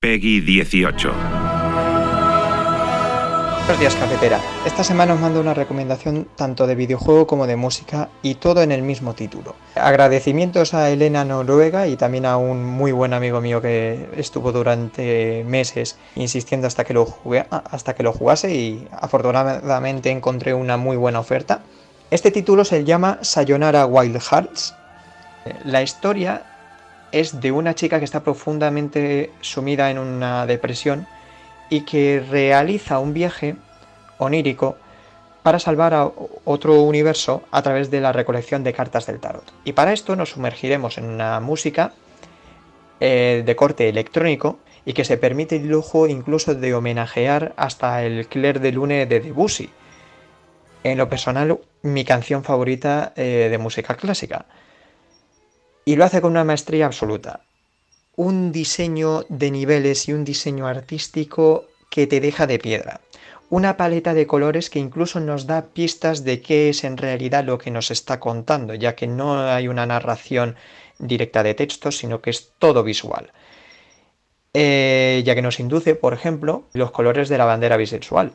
[0.00, 1.12] Peggy 18.
[3.66, 4.40] Buenos días, cafetera.
[4.64, 8.70] Esta semana os mando una recomendación tanto de videojuego como de música y todo en
[8.70, 9.56] el mismo título.
[9.74, 15.42] Agradecimientos a Elena Noruega y también a un muy buen amigo mío que estuvo durante
[15.44, 20.96] meses insistiendo hasta que lo, jugué, hasta que lo jugase y afortunadamente encontré una muy
[20.96, 21.62] buena oferta.
[22.12, 24.76] Este título se llama Sayonara Wild Hearts.
[25.64, 26.57] La historia
[27.12, 31.06] es de una chica que está profundamente sumida en una depresión
[31.70, 33.56] y que realiza un viaje
[34.18, 34.76] onírico
[35.42, 36.10] para salvar a
[36.44, 39.50] otro universo a través de la recolección de cartas del tarot.
[39.64, 41.92] Y para esto nos sumergiremos en una música
[43.00, 48.26] eh, de corte electrónico y que se permite el lujo incluso de homenajear hasta el
[48.26, 49.70] Clair de Lune de Debussy.
[50.84, 54.46] En lo personal, mi canción favorita eh, de música clásica.
[55.88, 57.40] Y lo hace con una maestría absoluta
[58.14, 63.00] un diseño de niveles y un diseño artístico que te deja de piedra.
[63.48, 67.56] Una paleta de colores que incluso nos da pistas de qué es en realidad lo
[67.56, 70.56] que nos está contando, ya que no hay una narración
[70.98, 73.32] directa de texto, sino que es todo visual.
[74.52, 78.32] Eh, ya que nos induce, por ejemplo, los colores de la bandera bisexual.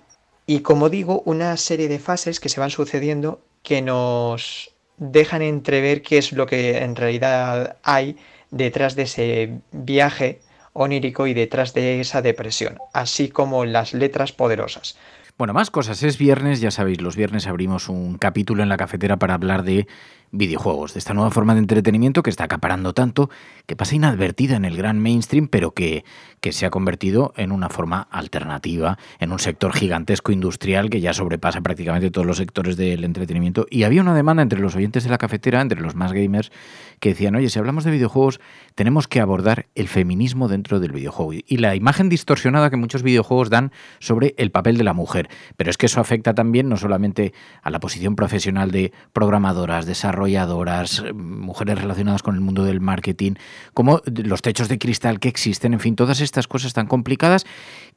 [0.48, 6.02] Y como digo, una serie de fases que se van sucediendo que nos dejan entrever
[6.02, 8.18] qué es lo que en realidad hay
[8.52, 10.40] detrás de ese viaje
[10.74, 14.98] onírico y detrás de esa depresión, así como las letras poderosas.
[15.38, 16.04] Bueno, más cosas.
[16.04, 19.88] Es viernes, ya sabéis, los viernes abrimos un capítulo en la cafetera para hablar de
[20.34, 23.30] videojuegos, de esta nueva forma de entretenimiento que está acaparando tanto,
[23.68, 26.04] que pasa inadvertida en el gran mainstream, pero que,
[26.42, 31.14] que se ha convertido en una forma alternativa, en un sector gigantesco industrial que ya
[31.14, 33.68] sobrepasa prácticamente todos los sectores del entretenimiento.
[33.70, 36.52] Y había una demanda entre los oyentes de la cafetera, entre los más gamers,
[37.00, 38.42] que decían, oye, si hablamos de videojuegos,
[38.74, 43.52] tenemos que abordar el feminismo dentro del videojuego y la imagen distorsionada que muchos videojuegos
[43.52, 45.30] dan sobre el papel de la mujer.
[45.58, 50.23] Pero es que eso afecta también no solamente a la posición profesional de programadoras, desarrolladoras,
[50.24, 53.34] desarrolladoras, mujeres relacionadas con el mundo del marketing,
[53.74, 57.46] como los techos de cristal que existen, en fin, todas estas cosas tan complicadas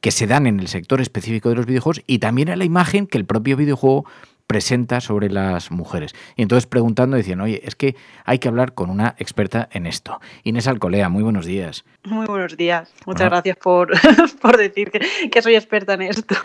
[0.01, 3.07] que se dan en el sector específico de los videojuegos y también en la imagen
[3.07, 4.05] que el propio videojuego
[4.45, 6.15] presenta sobre las mujeres.
[6.37, 10.21] Y entonces preguntando decían, oye, es que hay que hablar con una experta en esto.
[10.43, 11.83] Inés Alcolea, muy buenos días.
[12.05, 12.93] Muy buenos días.
[13.05, 13.91] Muchas gracias por,
[14.41, 16.35] por decir que, que, soy experta en esto.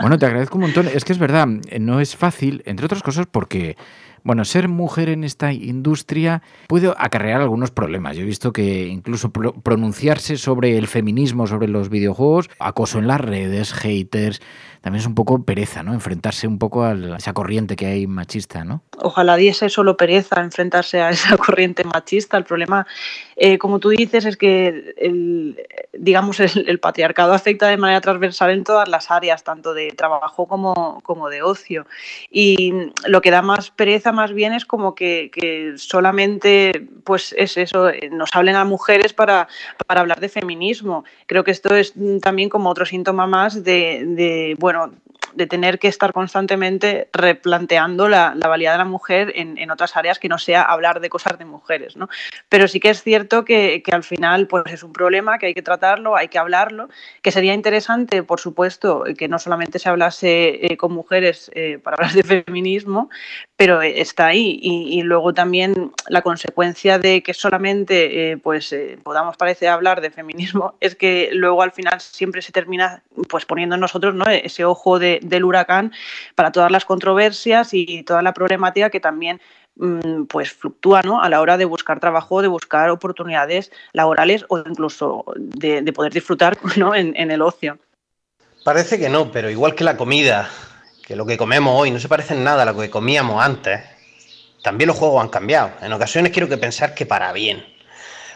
[0.00, 0.88] Bueno, te agradezco un montón.
[0.88, 3.76] Es que es verdad, no es fácil, entre otras cosas porque
[4.24, 8.16] bueno, ser mujer en esta industria puede acarrear algunos problemas.
[8.16, 13.20] Yo he visto que incluso pronunciarse sobre el feminismo, sobre los videojuegos, acoso en las
[13.20, 14.40] redes, haters,
[14.82, 15.94] también es un poco pereza, ¿no?
[15.94, 18.82] Enfrentarse un poco a esa corriente que hay machista, ¿no?
[18.98, 22.36] Ojalá diese solo pereza enfrentarse a esa corriente machista.
[22.36, 22.84] El problema,
[23.36, 25.56] eh, como tú dices, es que el,
[25.92, 31.00] digamos, el, patriarcado afecta de manera transversal en todas las áreas, tanto de trabajo como,
[31.04, 31.86] como de ocio.
[32.28, 32.72] Y
[33.06, 37.90] lo que da más pereza más bien es como que, que solamente, pues es eso,
[38.10, 39.48] nos hablen a mujeres para,
[39.86, 41.04] para hablar de feminismo.
[41.26, 44.92] Creo que esto es también como otro síntoma más de, de bueno,
[45.34, 50.28] de tener que estar constantemente replanteando la, valía de la mujer en, otras áreas que
[50.28, 52.08] no sea hablar de cosas de mujeres, ¿no?
[52.48, 55.62] Pero sí que es cierto que, al final pues es un problema, que hay que
[55.62, 56.88] tratarlo, hay que hablarlo,
[57.22, 61.96] que sería interesante, por supuesto, que no solamente se hablase eh, con mujeres eh, para
[61.96, 63.08] hablar de feminismo,
[63.56, 64.58] pero está ahí.
[64.62, 70.74] Y, luego también la consecuencia de que solamente eh, pues, podamos parecer hablar de feminismo
[70.80, 74.24] es que luego al final siempre se termina pues poniendo en nosotros ¿no?
[74.26, 75.92] ese ojo de, del huracán
[76.34, 79.40] para todas las controversias y toda la problemática que también
[79.76, 81.22] mm, pues fluctúa ¿no?
[81.22, 86.56] a la hora de buscar trabajo, de buscar oportunidades laborales o incluso de, poder disfrutar
[86.76, 86.94] ¿no?
[86.94, 87.78] en, en el ocio.
[88.64, 90.48] Parece que no, pero igual que la comida,
[91.04, 93.80] que lo que comemos hoy no se parece en nada a lo que comíamos antes,
[94.62, 95.72] también los juegos han cambiado.
[95.82, 97.64] En ocasiones quiero que pensar que para bien.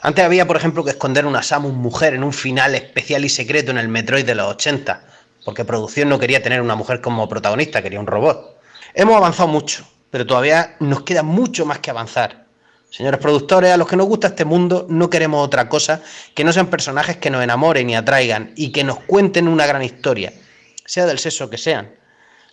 [0.02, 3.70] Antes había, por ejemplo, que esconder una Samus mujer en un final especial y secreto
[3.70, 5.05] en el Metroid de los 80,
[5.46, 8.58] porque producción no quería tener una mujer como protagonista, quería un robot.
[8.94, 12.46] Hemos avanzado mucho, pero todavía nos queda mucho más que avanzar.
[12.90, 16.02] Señores productores, a los que nos gusta este mundo, no queremos otra cosa
[16.34, 19.84] que no sean personajes que nos enamoren y atraigan y que nos cuenten una gran
[19.84, 20.32] historia,
[20.84, 21.94] sea del sexo que sean.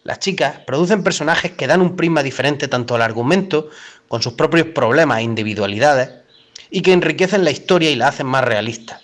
[0.03, 3.71] Las chicas producen personajes que dan un prisma diferente tanto al argumento,
[4.07, 6.11] con sus propios problemas e individualidades,
[6.69, 9.01] y que enriquecen la historia y la hacen más realista.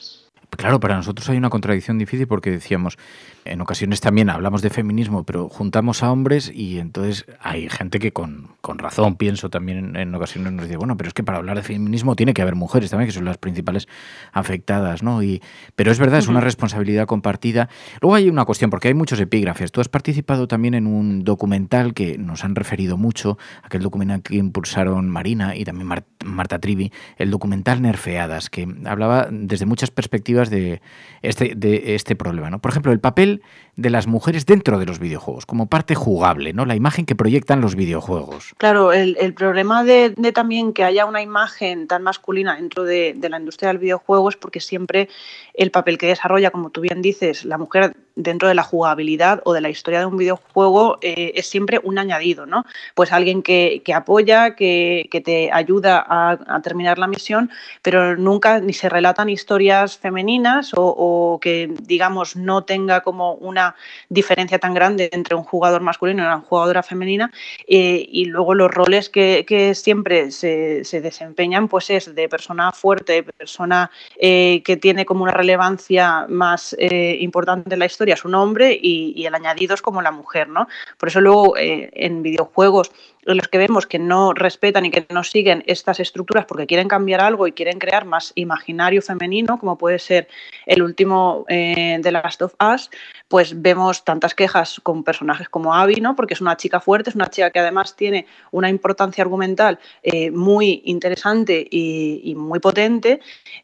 [0.57, 2.97] Claro, para nosotros hay una contradicción difícil porque decíamos,
[3.45, 8.11] en ocasiones también hablamos de feminismo, pero juntamos a hombres y entonces hay gente que
[8.11, 11.63] con, razón, pienso también en, ocasiones nos dice, bueno, pero es que para hablar de
[11.63, 13.87] feminismo tiene que haber mujeres también, que son las principales
[14.33, 15.23] afectadas, ¿no?
[15.23, 15.41] Y,
[15.75, 17.69] pero es verdad, es una responsabilidad compartida.
[18.01, 19.71] Luego hay una cuestión, porque hay muchos epígrafes.
[19.71, 24.35] Tú has participado también en un documental que nos han referido mucho, aquel documental que
[24.35, 25.89] impulsaron Marina y también
[26.25, 30.81] Marta Trivi, el documental Nerfeadas, que hablaba desde muchas perspectivas de
[31.21, 32.59] este, de este problema, ¿no?
[32.59, 33.41] Por ejemplo, el papel
[33.75, 36.65] de las mujeres dentro de los videojuegos, como parte jugable, ¿no?
[36.65, 38.53] La imagen que proyectan los videojuegos.
[38.57, 43.39] Claro, el, problema de, también que haya una imagen tan masculina dentro de, de la
[43.39, 45.09] industria del videojuego es porque siempre
[45.53, 49.53] el papel que desarrolla, como tú bien dices, la mujer dentro de la jugabilidad o
[49.53, 52.65] de la historia de un videojuego eh, es siempre un añadido, ¿no?
[52.93, 57.49] Pues alguien que, apoya, que, te ayuda a, terminar la misión,
[57.81, 60.28] pero nunca ni se relatan historias femeninas
[60.75, 63.75] o, que, digamos, no tenga como una
[64.09, 67.31] diferencia tan grande entre un jugador masculino y una jugadora femenina.
[67.67, 69.45] Eh, y luego los roles que,
[69.75, 76.25] siempre se, desempeñan, pues es de persona fuerte, persona eh, que tiene como una relevancia
[76.27, 80.49] más importante en la historia es un hombre y, el añadido es como la mujer,
[80.49, 80.67] ¿no?
[80.97, 82.91] Por eso luego eh, en videojuegos
[83.35, 87.21] los que vemos que no respetan y que no siguen estas estructuras porque quieren cambiar
[87.21, 90.27] algo y quieren crear más imaginario femenino, como puede ser
[90.65, 92.89] el último eh, de Last of Us,
[93.27, 96.15] pues vemos tantas quejas con personajes como Abby, ¿no?
[96.15, 100.31] Porque es una chica fuerte, es una chica que además tiene una importancia argumental eh,
[100.31, 103.19] muy interesante y, muy potente.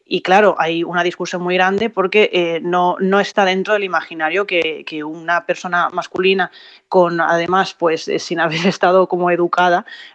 [0.06, 4.46] Y claro, hay una discusión muy grande porque eh, no, no está dentro del imaginario
[4.46, 6.52] que, que una persona masculina
[6.88, 9.55] con además, pues eh, sin haber estado como educada,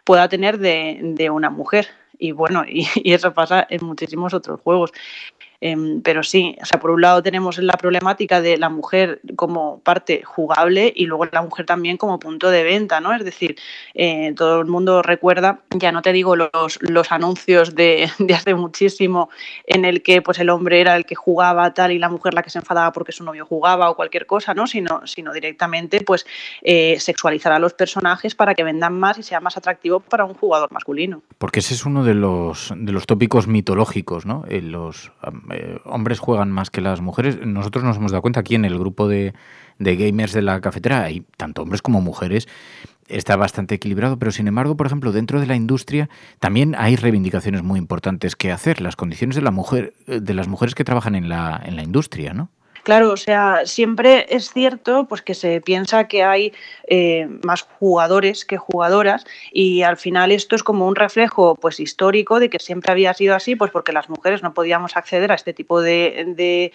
[0.04, 1.88] pueda tener de, una mujer.
[2.18, 4.92] Y bueno, y, eso pasa en muchísimos otros juegos.
[5.60, 9.80] Em, pero sí, o sea, por un lado tenemos la problemática de la mujer como
[9.80, 13.12] parte jugable y luego la mujer también como punto de venta, ¿no?
[13.12, 13.56] Es decir,
[13.94, 19.28] eh, todo el mundo recuerda, ya no te digo los, los anuncios de, hace muchísimo
[19.66, 22.42] en el que pues el hombre era el que jugaba tal y la mujer la
[22.42, 24.66] que se enfadaba porque su novio jugaba o cualquier cosa, ¿no?
[24.66, 26.26] Sino, sino directamente pues
[26.62, 30.34] eh, sexualizar a los personajes para que vendan más y sea más atractivo para un
[30.34, 31.22] jugador masculino.
[31.36, 34.44] Porque ese es uno de los, de los tópicos mitológicos, ¿no?
[34.48, 35.12] En eh, los
[35.52, 37.38] eh, hombres juegan más que las mujeres.
[37.44, 39.34] Nosotros nos hemos dado cuenta aquí en el grupo de,
[39.78, 42.48] gamers de la cafetera, hay tanto hombres como mujeres
[43.08, 46.08] está bastante equilibrado, pero sin embargo, por ejemplo, dentro de la industria
[46.38, 50.46] también hay reivindicaciones muy importantes que hacer, las condiciones de la mujer, eh, de las
[50.46, 52.50] mujeres que trabajan en la, en la industria, ¿no?
[52.82, 56.52] Claro, o sea, siempre es cierto pues que se piensa que hay
[56.86, 62.40] eh, más jugadores que jugadoras y al final esto es como un reflejo pues histórico
[62.40, 65.52] de que siempre había sido así, pues porque las mujeres no podíamos acceder a este
[65.52, 66.72] tipo de,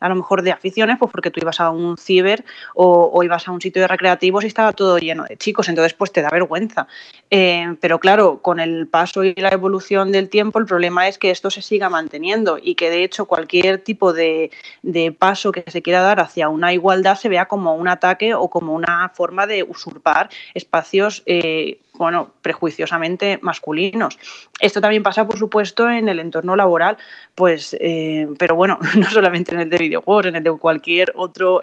[0.00, 3.52] a lo mejor de aficiones, pues porque tú ibas a un ciber o, ibas a
[3.52, 6.86] un sitio de recreativos y estaba todo lleno de chicos, entonces pues te da vergüenza.
[7.30, 11.30] Eh, pero claro, con el paso y la evolución del tiempo, el problema es que
[11.30, 14.50] esto se siga manteniendo y que de hecho cualquier tipo de,
[15.18, 18.74] paso que se quiera dar hacia una igualdad se vea como un ataque o como
[18.74, 24.18] una forma de usurpar espacios eh, bueno, prejuiciosamente masculinos.
[24.60, 26.96] Esto también pasa, por supuesto, en el entorno laboral,
[27.34, 31.56] pues, eh, pero bueno, no solamente en el de videojuegos, en el de cualquier otro,
[31.56, 31.60] o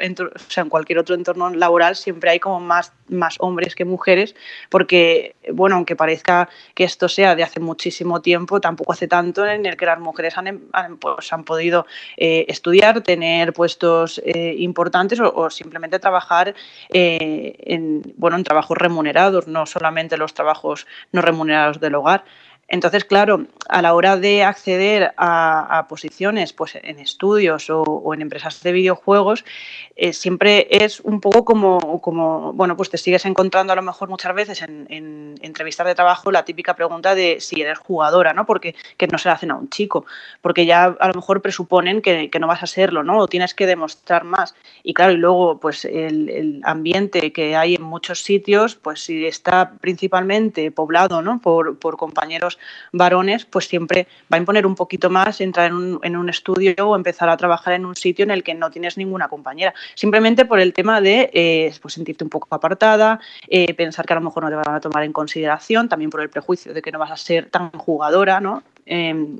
[0.47, 4.35] sea, en cualquier otro entorno laboral siempre hay como más, más hombres que mujeres,
[4.69, 9.65] porque, bueno, aunque parezca que esto sea de hace muchísimo tiempo, tampoco hace tanto en
[9.65, 10.67] el que las mujeres han,
[10.99, 11.85] pues, han podido
[12.17, 16.53] eh, estudiar, tener puestos eh, importantes o, simplemente trabajar
[16.89, 22.23] en, bueno, en trabajos remunerados, no solamente los trabajos no remunerados del hogar.
[22.69, 28.63] Entonces, claro, a la hora de acceder a, posiciones pues, en estudios o, en empresas
[28.63, 29.43] de videojuegos,
[29.95, 34.33] eh, siempre es un poco como, bueno, pues te sigues encontrando a lo mejor muchas
[34.33, 38.45] veces en, entrevistas de trabajo la típica pregunta de si eres jugadora, ¿no?
[38.45, 40.05] Porque que no se la hacen a un chico,
[40.41, 43.19] porque ya a lo mejor presuponen que, no vas a serlo, ¿no?
[43.19, 44.55] O tienes que demostrar más.
[44.83, 49.73] Y claro, y luego, pues el, ambiente que hay en muchos sitios, pues si está
[49.79, 51.39] principalmente poblado, ¿no?
[51.39, 52.52] Por, por compañeros
[52.91, 57.29] varones, pues siempre va a imponer un poquito más entrar en un, estudio o empezar
[57.29, 60.73] a trabajar en un sitio en el que no tienes ninguna compañera simplemente por el
[60.73, 64.49] tema de eh, pues sentirte un poco apartada, eh, pensar que a lo mejor no
[64.49, 67.17] te van a tomar en consideración, también por el prejuicio de que no vas a
[67.17, 68.63] ser tan jugadora, ¿no?
[68.85, 69.39] Em,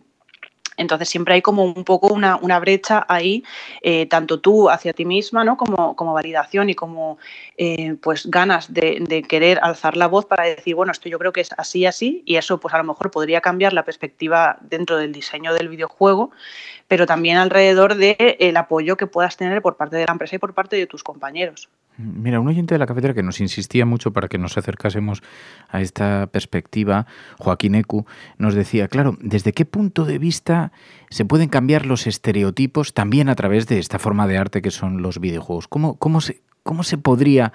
[0.78, 3.44] entonces siempre hay como un poco una, brecha ahí,
[3.82, 5.58] eh, tanto tú hacia ti misma, ¿no?
[5.58, 7.18] Como, como validación y como
[7.58, 11.42] eh, pues ganas de, querer alzar la voz para decir, bueno, esto yo creo que
[11.42, 15.12] es así, así, y eso pues a lo mejor podría cambiar la perspectiva dentro del
[15.12, 16.32] diseño del videojuego,
[16.94, 20.38] pero también alrededor del el apoyo que puedas tener por parte de la empresa y
[20.38, 21.68] por parte de tus compañeros.
[21.98, 25.24] Mira, un oyente de la cafetera que nos insistía mucho para que nos acercásemos
[25.70, 27.08] a esta perspectiva,
[27.40, 28.06] Joaquín Ecu,
[28.38, 30.72] nos decía, claro, ¿desde qué punto de vista
[31.10, 35.02] se pueden cambiar los estereotipos también a través de esta forma de arte que son
[35.02, 35.68] los videojuegos?
[35.68, 37.54] ¿Cómo, cómo, se, cómo se podría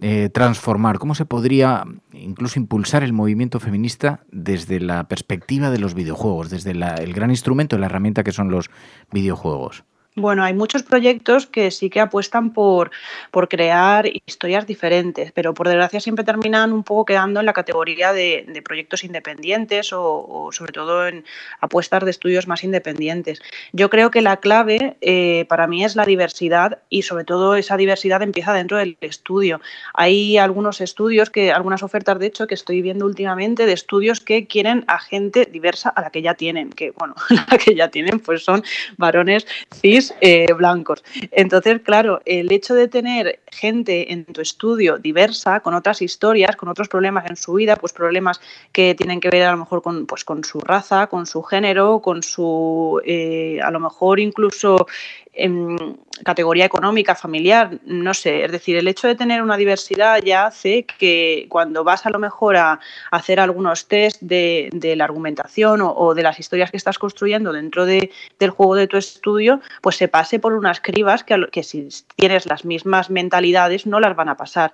[0.00, 5.94] eh, transformar, cómo se podría incluso impulsar el movimiento feminista desde la perspectiva de los
[5.94, 8.70] videojuegos, desde el gran instrumento, la herramienta que son los
[9.12, 9.84] videojuegos?
[10.20, 12.90] Bueno, hay muchos proyectos que sí que apuestan por,
[13.30, 18.12] por crear historias diferentes, pero por desgracia siempre terminan un poco quedando en la categoría
[18.12, 21.24] de, proyectos independientes o, sobre todo en
[21.60, 23.40] apuestas de estudios más independientes.
[23.72, 27.78] Yo creo que la clave eh, para mí es la diversidad y sobre todo esa
[27.78, 29.62] diversidad empieza dentro del estudio.
[29.94, 34.46] Hay algunos estudios, que algunas ofertas de hecho que estoy viendo últimamente de estudios que
[34.46, 37.14] quieren a gente diversa a la que ya tienen, que bueno,
[37.50, 38.62] la que ya tienen pues son
[38.98, 39.46] varones
[39.80, 41.02] cis eh, blancos.
[41.30, 46.68] Entonces, claro, el hecho de tener gente en tu estudio diversa, con otras historias, con
[46.68, 48.40] otros problemas en su vida, pues problemas
[48.72, 52.00] que tienen que ver a lo mejor con, pues, con su raza, con su género,
[52.00, 54.86] con su, eh, a lo mejor incluso
[55.32, 60.46] en categoría económica, familiar, no sé, es decir, el hecho de tener una diversidad ya
[60.46, 66.14] hace que cuando vas a lo mejor a, hacer algunos test de, la argumentación o,
[66.14, 70.08] de las historias que estás construyendo dentro de, del juego de tu estudio, pues se
[70.08, 74.36] pase por unas cribas que, que si tienes las mismas mentalidades no las van a
[74.36, 74.72] pasar.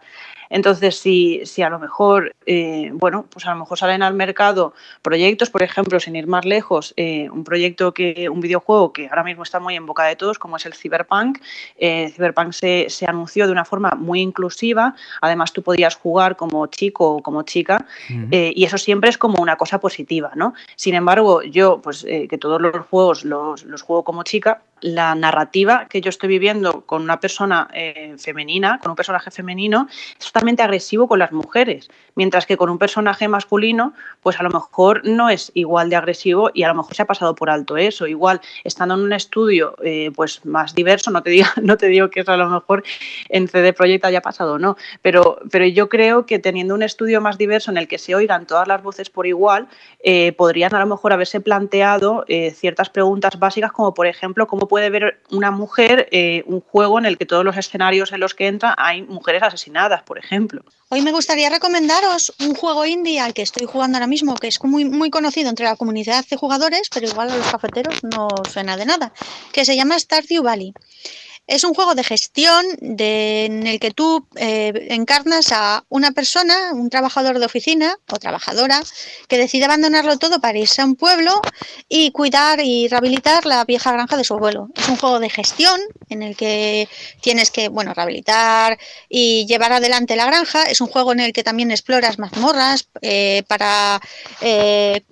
[0.48, 4.74] Entonces, si, si a lo mejor, eh, bueno, pues a lo mejor salen al mercado
[5.02, 9.24] proyectos, por ejemplo, sin ir más lejos, eh, un proyecto que, un videojuego que ahora
[9.24, 11.35] mismo está muy en boca de todos, como es el Cyberpunk.
[11.76, 14.94] Eh, Cyberpunk se, se, anunció de una forma muy inclusiva.
[15.20, 17.86] Además, tú podías jugar como chico o como chica,
[18.30, 20.54] y eso siempre es como una cosa positiva, ¿no?
[20.76, 25.86] Sin embargo, yo, pues que todos los juegos los, los juego como chica, la narrativa
[25.88, 30.62] que yo estoy viviendo con una persona eh, femenina, con un personaje femenino, es totalmente
[30.62, 35.30] agresivo con las mujeres, mientras que con un personaje masculino, pues a lo mejor no
[35.30, 38.06] es igual de agresivo y a lo mejor se ha pasado por alto eso.
[38.06, 42.10] Igual, estando en un estudio eh, pues más diverso, no te, digo, no te digo
[42.10, 42.84] que eso a lo mejor
[43.28, 47.38] en CD Projekt haya pasado, no, pero, pero yo creo que teniendo un estudio más
[47.38, 49.68] diverso en el que se oigan todas las voces por igual,
[50.00, 54.90] eh, podrían a lo mejor haberse planteado ciertas preguntas básicas como por ejemplo cómo puede
[54.90, 58.46] ver una mujer eh, un juego en el que todos los escenarios en los que
[58.46, 60.62] entra hay mujeres asesinadas, por ejemplo.
[60.88, 64.62] Hoy me gustaría recomendaros un juego indie al que estoy jugando ahora mismo, que es
[64.62, 68.76] muy, muy conocido entre la comunidad de jugadores, pero igual a los cafeteros no suena
[68.76, 69.12] de nada,
[69.52, 70.72] que se llama Stardew Valley.
[71.46, 76.90] Es un juego de gestión en el que tú eh, encarnas a una persona, un
[76.90, 78.82] trabajador de oficina o trabajadora,
[79.28, 81.40] que decide abandonarlo todo para irse a un pueblo
[81.88, 84.70] y cuidar y rehabilitar la vieja granja de su abuelo.
[84.74, 86.88] Es un juego de gestión en el que
[87.20, 88.76] tienes que, bueno, rehabilitar
[89.08, 90.64] y llevar adelante la granja.
[90.64, 94.00] Es un juego en el que también exploras mazmorras eh, para
[94.40, 95.02] eh,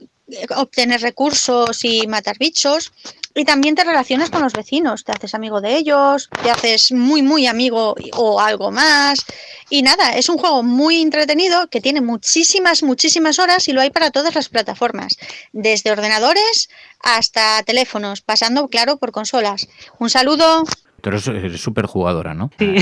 [0.56, 2.92] obtener recursos y matar bichos.
[3.36, 7.20] Y también te relacionas con los vecinos, te haces amigo de ellos, te haces muy,
[7.20, 9.26] muy amigo o algo más.
[9.70, 13.90] Y nada, es un juego muy entretenido que tiene muchísimas, muchísimas horas y lo hay
[13.90, 15.16] para todas las plataformas,
[15.52, 16.68] desde ordenadores
[17.00, 19.66] hasta teléfonos, pasando, claro, por consolas.
[19.98, 20.62] Un saludo.
[21.00, 22.50] Tú eres súper jugadora, ¿no?
[22.58, 22.76] Sí.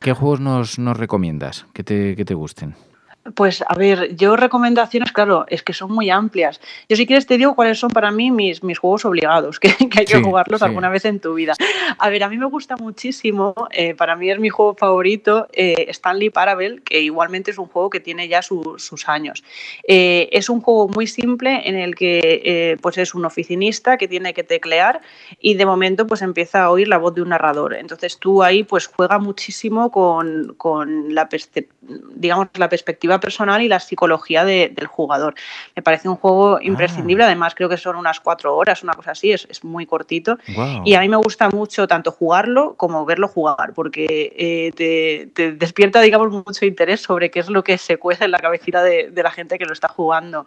[0.00, 2.74] ¿Qué juegos nos, nos recomiendas que te, que te gusten?
[3.36, 6.60] Pues a ver, yo recomendaciones, claro, es que son muy amplias.
[6.88, 10.00] Yo si quieres te digo cuáles son para mí mis, mis juegos obligados, que, que
[10.00, 10.64] hay que Sí, jugarlos sí.
[10.66, 11.54] alguna vez en tu vida.
[11.98, 15.86] A ver, a mí me gusta muchísimo, eh, para mí es mi juego favorito, eh,
[15.90, 19.44] Stanley Parable, que igualmente es un juego que tiene ya su- sus años.
[19.86, 24.34] Eh, es un juego muy simple en el que pues es un oficinista que tiene
[24.34, 25.00] que teclear
[25.40, 27.74] y de momento pues empieza a oír la voz de un narrador.
[27.74, 31.28] Entonces tú ahí pues juega muchísimo con, con la,
[32.16, 35.34] digamos, la perspectiva personal y la psicología de- del jugador.
[35.76, 39.32] Me parece un juego imprescindible, además creo que son unas cuatro horas, una cosa así,
[39.32, 40.38] es, es muy cortito.
[40.84, 45.52] Y a mí me gusta mucho tanto jugarlo como verlo jugar, porque eh, te, te
[45.52, 49.10] despierta, digamos, mucho interés sobre qué es lo que se cuece en la cabecita de,
[49.10, 50.46] de la gente que lo está jugando.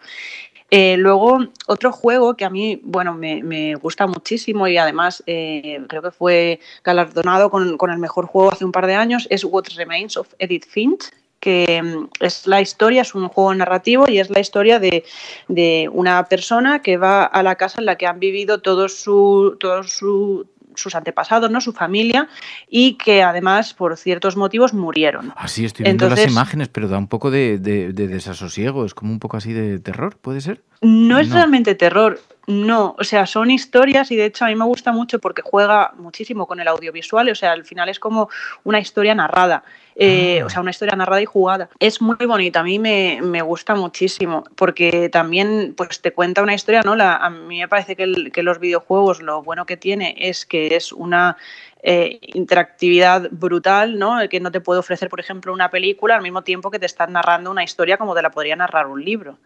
[0.71, 5.79] Eh, luego, otro juego que a mí, bueno, me, me gusta muchísimo y además eh,
[5.87, 9.43] creo que fue galardonado con, con el mejor juego hace un par de años, es
[9.45, 11.11] What Remains of Edith Finch
[11.45, 15.03] que mm, es la historia, es un juego narrativo y es la historia de,
[15.47, 19.55] de una persona que va a la casa en la que han vivido todos su,
[19.59, 20.47] todos su-
[20.77, 21.61] sus antepasados, ¿no?
[21.61, 22.27] su familia,
[22.67, 25.31] y que además por ciertos motivos murieron.
[25.37, 29.11] Así estoy viendo las imágenes, pero da un poco de, de- de desasosiego, es como
[29.13, 30.63] un poco así de terror, ¿puede ser?
[30.81, 31.35] No es No.
[31.35, 32.95] realmente terror, no.
[32.99, 36.45] O sea, son historias y de hecho a mí me gusta mucho porque juega muchísimo
[36.47, 37.29] con el audiovisual.
[37.29, 38.29] O sea, al final es como
[38.63, 39.63] una historia narrada.
[39.97, 40.45] eh, Ah.
[40.45, 41.69] O sea, una historia narrada y jugada.
[41.79, 46.53] Es muy bonita, a mí me, me gusta muchísimo porque también pues te cuenta una
[46.53, 46.95] historia, ¿no?
[46.97, 50.45] La, a mí me parece que, el- que los videojuegos lo bueno que tiene es
[50.45, 51.37] que es una
[51.83, 54.17] eh, interactividad brutal, ¿no?
[54.29, 57.13] Que no te puede ofrecer, por ejemplo, una película al mismo tiempo que te están
[57.13, 59.37] narrando una historia como te la podría narrar un libro.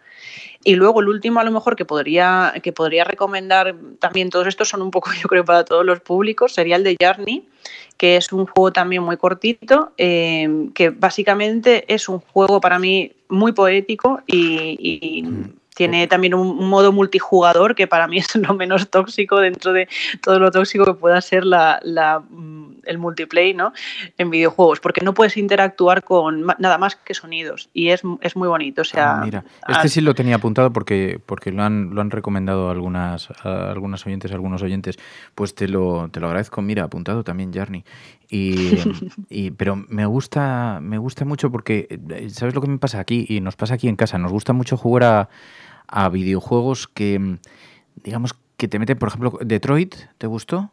[0.64, 4.70] Y luego el último a lo mejor que podría, que podría recomendar también, todos estos
[4.70, 7.48] son un poco yo creo para todos los públicos, sería el de Journey,
[7.98, 13.12] que es un juego también muy cortito, eh, que básicamente es un juego para mí
[13.28, 15.26] muy poético y, y
[15.80, 19.88] tiene también un, un modo multijugador que para mí es lo menos tóxico dentro de
[20.22, 23.72] todo lo tóxico que pueda ser la, la, mm, el multiplayer ¿no?
[24.18, 28.50] en videojuegos, porque no puedes interactuar con nada más que sonidos y es, es muy
[28.50, 28.82] bonito.
[28.82, 32.02] O sea, Ah, mira, este al- sí lo tenía apuntado porque, porque lo, han, lo
[32.02, 34.98] han recomendado algunas, a algunas oyentes, algunos oyentes.
[35.34, 36.62] Pues te lo, te lo agradezco.
[36.62, 37.86] Mira, apuntado también, Jarny.
[38.30, 38.80] Y,
[39.30, 43.26] y- pero me gusta, me gusta mucho porque, eh, ¿sabes lo que me pasa aquí?
[43.30, 44.18] Y nos pasa aquí en casa.
[44.18, 45.30] Nos gusta mucho jugar a,
[45.91, 47.39] a videojuegos que, mm,
[48.03, 50.72] digamos, que te meten, por ejemplo, Detroit, ¿te gustó?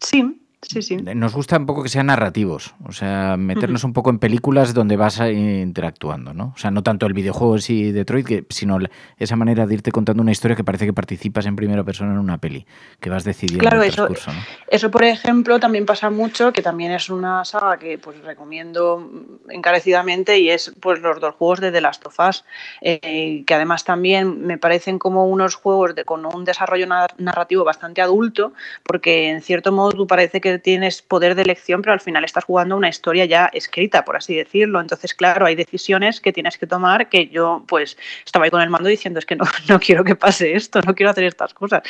[0.00, 0.96] Sí, sí, sí.
[0.96, 4.96] Nos gusta un poco que sean narrativos, o sea, meternos un poco en películas donde
[4.96, 6.52] vas interactuando, ¿no?
[6.54, 8.78] O sea, no tanto el videojuego en sí Detroit, que, sino
[9.18, 12.18] esa manera de irte contando una historia que parece que participas en primera persona en
[12.18, 12.66] una peli,
[13.00, 14.40] que vas decidiendo Claro, el eso, transcurso, ¿no?
[14.68, 19.10] eso por ejemplo también pasa mucho, que también es una saga que pues recomiendo
[19.48, 22.44] encarecidamente y es pues los dos juegos de The Last of Us,
[22.80, 27.64] eh, que además también me parecen como unos juegos de, con un desarrollo nar- narrativo
[27.64, 32.00] bastante adulto, porque en cierto modo tú parece que tienes poder de elección, pero al
[32.00, 34.80] final estás jugando una historia ya escrita, por así decirlo.
[34.80, 38.70] Entonces, claro, hay decisiones que tienes que tomar que yo pues estaba ahí con el
[38.70, 41.82] mando diciendo es que no, no quiero que pase esto, no quiero hacer estas cosas.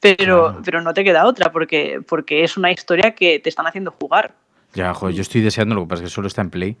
[0.00, 3.94] Pero, pero no te queda otra, porque, porque es una historia que te están haciendo
[4.00, 4.34] jugar.
[4.74, 6.76] Ya, joder, yo estoy deseando, lo que pasa es que solo está en Play,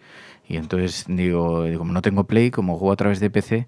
[0.46, 3.66] y entonces digo, como no tengo Play, como juego a través de PC,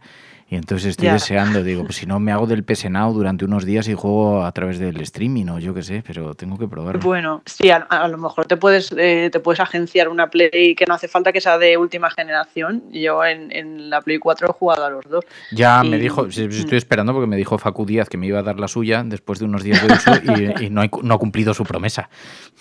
[0.50, 3.64] y entonces estoy deseando, digo, pues si no me hago del PS Now durante unos
[3.64, 7.00] días y juego a través del streaming o yo qué sé, pero tengo que probarlo.
[7.00, 10.86] Bueno, sí, a, a lo mejor te puedes, eh, te puedes agenciar una Play que
[10.86, 12.82] no hace falta que sea de última generación.
[12.90, 15.24] Yo en, en la Play 4 he jugado a los dos.
[15.52, 18.58] Ya me dijo, estoy esperando porque me dijo Facu Díaz que me iba a dar
[18.58, 20.10] la suya después de unos días de uso
[20.60, 22.10] y, y no, hay- no ha cumplido su promesa.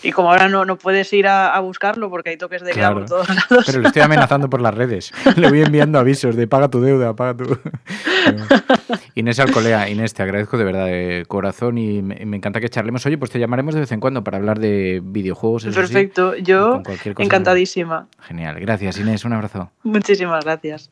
[0.03, 2.99] Y como ahora no, no puedes ir a, a buscarlo porque hay toques de Claro.
[2.99, 3.63] por todos lados.
[3.65, 5.11] Pero le estoy amenazando por las redes.
[5.35, 7.57] Le voy enviando avisos de paga tu deuda, paga tu.
[9.15, 13.05] Inés Alcolea, Inés, te agradezco de verdad de corazón y me, me encanta que charlemos.
[13.05, 15.63] Oye, pues te llamaremos de vez en cuando para hablar de videojuegos.
[15.63, 17.25] sí, Perfecto, yo con cualquier cosa.
[17.25, 18.07] encantadísima.
[18.21, 19.71] Genial, gracias Inés, un abrazo.
[19.83, 20.91] Muchísimas gracias.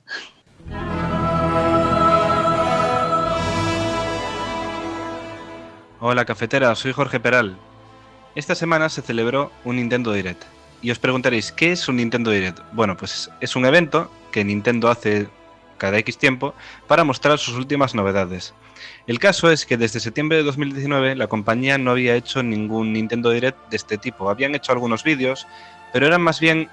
[6.00, 7.58] Hola cafetera, soy Jorge Peral.
[8.36, 10.44] Esta semana se celebró un Nintendo Direct.
[10.82, 12.60] Y os preguntaréis, ¿qué es un Nintendo Direct?
[12.74, 15.28] Bueno, pues es un evento que Nintendo hace
[15.78, 16.54] cada X tiempo
[16.88, 18.54] para mostrar sus últimas novedades.
[19.08, 23.30] El caso es que desde septiembre de 2019 la compañía no había hecho ningún Nintendo
[23.30, 24.30] Direct de este tipo.
[24.30, 25.48] Habían hecho algunos vídeos,
[25.94, 26.70] pero eran más bien,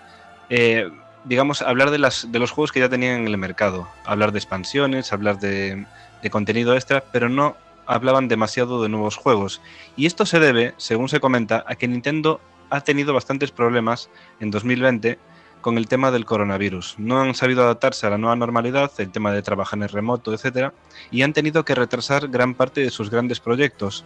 [0.51, 0.91] eh,
[1.25, 3.89] digamos, hablar de, las, de los juegos que ya tenían en el mercado.
[4.05, 5.87] Hablar de expansiones, hablar de,
[6.23, 9.61] de contenido extra, pero no hablaban demasiado de nuevos juegos.
[9.97, 12.41] Y esto se debe, según se comenta, a que Nintendo
[12.71, 15.19] ha tenido bastantes problemas en 2020
[15.65, 16.97] con el tema del coronavirus.
[16.99, 20.75] No han sabido adaptarse a la nueva normalidad, el tema de trabajar en remoto, etc.
[21.11, 24.05] Y han tenido que retrasar gran parte de sus grandes proyectos.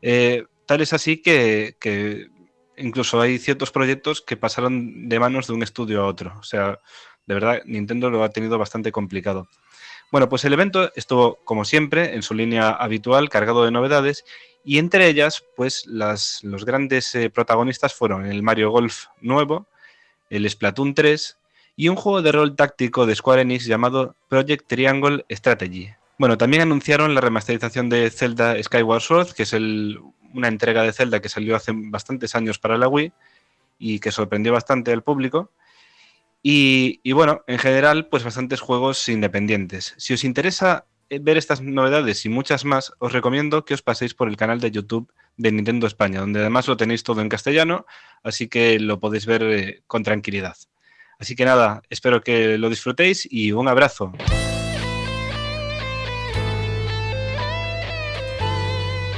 [0.00, 2.28] Eh, tal es así que, que
[2.76, 6.34] incluso hay ciertos proyectos que pasaron de manos de un estudio a otro.
[6.38, 6.78] O sea,
[7.26, 9.48] de verdad, Nintendo lo ha tenido bastante complicado.
[10.12, 14.24] Bueno, pues el evento estuvo, como siempre, en su línea habitual, cargado de novedades,
[14.64, 19.66] y entre ellas, pues las, los grandes eh, protagonistas fueron el Mario Golf nuevo,
[20.30, 21.38] el Splatoon 3
[21.76, 25.90] y un juego de rol táctico de Square Enix llamado Project Triangle Strategy.
[26.18, 31.20] Bueno, también anunciaron la remasterización de Zelda Skyward Sword, que es una entrega de Zelda
[31.20, 33.12] que salió hace bastantes años para la Wii
[33.78, 35.52] y que sorprendió bastante al público.
[36.42, 39.94] Y, y, bueno, en general, pues bastantes juegos independientes.
[39.98, 44.14] Si os interesa eh, ver estas novedades y muchas más, os recomiendo que os paséis
[44.14, 47.86] por el canal de YouTube de Nintendo España, donde además lo tenéis todo en castellano,
[48.22, 50.56] así que lo podéis ver eh, con tranquilidad.
[51.18, 54.12] Así que nada, espero que lo disfrutéis y un abrazo.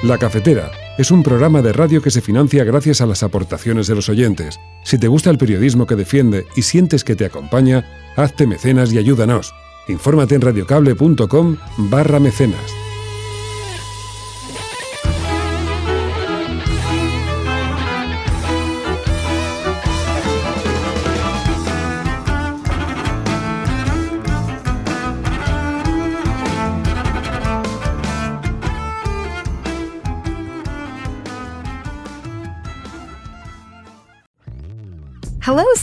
[0.02, 3.96] La Cafetera es un programa de radio que se financia gracias a las aportaciones de
[3.96, 4.60] los oyentes.
[4.84, 7.84] Si te gusta el periodismo que defiende y sientes que te acompaña,
[8.16, 9.54] hazte mecenas y ayúdanos.
[9.88, 12.87] Infórmate en radiocable.com barra mecenas.